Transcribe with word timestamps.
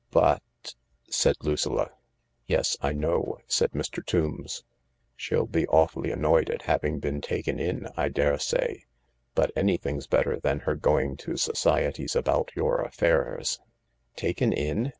"But" 0.09 0.73
said 1.11 1.35
Lucilla. 1.43 1.91
"Yes, 2.47 2.75
I 2.81 2.91
know," 2.91 3.37
said 3.45 3.73
Mr. 3.73 4.03
Tombs. 4.03 4.63
"She'll 5.15 5.45
be 5.45 5.67
awfully 5.67 6.09
annoyed 6.11 6.49
at 6.49 6.63
having 6.63 6.97
been 6.97 7.21
taken 7.21 7.59
in, 7.59 7.87
I 7.95 8.09
daresay, 8.09 8.85
but 9.35 9.51
any 9.55 9.77
thing's 9.77 10.07
better 10.07 10.39
than 10.39 10.61
her 10.61 10.73
going 10.73 11.17
to 11.17 11.37
societies 11.37 12.15
about 12.15 12.49
your 12.55 12.81
affairs," 12.81 13.59
"Taken 14.15 14.51
in?" 14.51 14.89